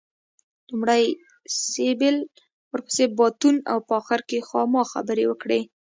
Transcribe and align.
لومړی 0.69 1.03
سېبل 1.71 2.15
ورپسې 2.71 3.05
باتون 3.17 3.55
او 3.71 3.77
په 3.87 3.93
اخر 4.01 4.19
کې 4.29 4.45
خاما 4.47 4.81
خبرې 4.91 5.25
وکړې. 5.27 5.61